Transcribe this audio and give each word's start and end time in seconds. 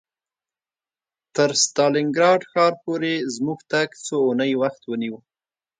تر 1.35 1.49
ستالینګراډ 1.63 2.41
ښار 2.51 2.73
پورې 2.83 3.13
زموږ 3.35 3.59
تګ 3.71 3.89
څو 4.05 4.15
اونۍ 4.27 4.51
وخت 4.61 4.81
ونیو 4.85 5.15